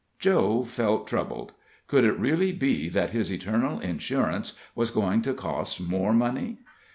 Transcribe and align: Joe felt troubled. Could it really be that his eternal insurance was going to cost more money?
Joe 0.17 0.63
felt 0.63 1.05
troubled. 1.05 1.51
Could 1.85 2.05
it 2.05 2.17
really 2.17 2.51
be 2.51 2.89
that 2.89 3.11
his 3.11 3.31
eternal 3.31 3.79
insurance 3.79 4.57
was 4.73 4.89
going 4.89 5.21
to 5.21 5.33
cost 5.35 5.79
more 5.79 6.11
money? 6.11 6.57